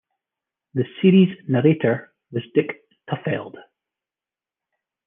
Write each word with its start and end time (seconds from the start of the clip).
The 0.73 0.83
series' 0.99 1.47
narrator 1.47 2.11
was 2.31 2.41
Dick 2.55 2.81
Tufeld. 3.07 3.53